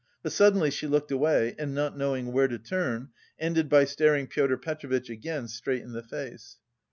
But 0.23 0.31
suddenly 0.31 0.71
she 0.71 0.87
looked 0.87 1.11
away 1.11 1.53
and, 1.59 1.75
not 1.75 1.95
knowing 1.95 2.31
where 2.31 2.47
to 2.47 2.57
turn, 2.57 3.09
ended 3.37 3.69
by 3.69 3.85
staring 3.85 4.25
Pyotr 4.25 4.57
Petrovitch 4.57 5.11
again 5.11 5.47
straight 5.47 5.83
in 5.83 5.91
the 5.91 6.01
face. 6.01 6.57